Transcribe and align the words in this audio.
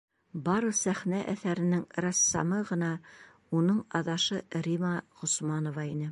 Бары 0.45 0.69
сәхнә 0.77 1.17
әҫәренең 1.33 1.83
рәссамы 2.05 2.61
ғына 2.69 2.89
уның 3.59 3.83
аҙашы 3.99 4.39
Рима 4.69 4.95
Ғосманова 5.21 5.85
ине. 5.91 5.99